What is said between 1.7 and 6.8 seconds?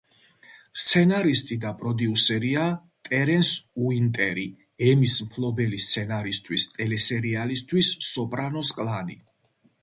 პროდიუსერია ტერენს უინტერი, „ემის“ მფლობელი სცენარისთვის